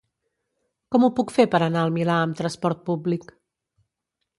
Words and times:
Com 0.95 1.05
ho 1.05 1.11
puc 1.21 1.35
fer 1.37 1.47
per 1.57 1.61
anar 1.67 1.85
al 1.85 1.95
Milà 2.01 2.19
amb 2.25 2.41
trasport 2.43 2.85
públic? 2.91 3.33